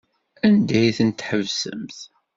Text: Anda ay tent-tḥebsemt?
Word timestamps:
Anda 0.47 0.75
ay 0.79 0.89
tent-tḥebsemt? 0.97 1.99